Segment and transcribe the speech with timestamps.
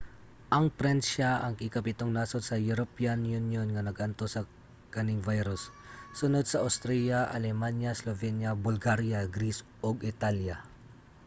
[0.55, 4.41] ang pransiya ang ikapitung nasod sa european union nga nag-antos sa
[4.93, 5.61] kaning virus;
[6.19, 10.57] sunod sa austria alemanya slovenia bulgaria greece ug italya